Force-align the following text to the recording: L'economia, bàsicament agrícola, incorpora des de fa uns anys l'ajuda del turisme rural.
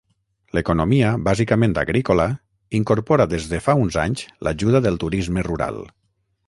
L'economia, 0.57 1.11
bàsicament 1.27 1.75
agrícola, 1.81 2.27
incorpora 2.81 3.29
des 3.35 3.47
de 3.53 3.63
fa 3.67 3.77
uns 3.87 4.01
anys 4.07 4.27
l'ajuda 4.49 4.87
del 4.89 5.03
turisme 5.07 5.51
rural. 5.53 5.81